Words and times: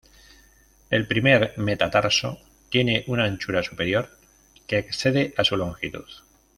El 0.89 1.05
primer 1.05 1.53
metatarso 1.59 2.39
tiene 2.69 3.03
una 3.05 3.25
anchura 3.25 3.61
superior 3.61 4.09
que 4.65 4.79
excede 4.79 5.35
a 5.37 5.43
su 5.43 5.55
longitud. 5.57 6.05